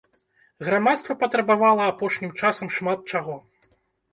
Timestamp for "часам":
2.41-2.67